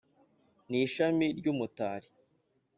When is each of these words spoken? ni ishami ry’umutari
ni 0.69 0.79
ishami 0.85 1.27
ry’umutari 1.39 2.07